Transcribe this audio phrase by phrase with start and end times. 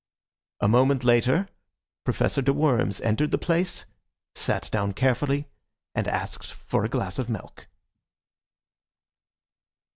[0.61, 1.47] A moment later
[2.05, 3.85] Professor de Worms entered the place,
[4.33, 5.47] sat down carefully,
[5.93, 7.67] and asked for a glass of milk.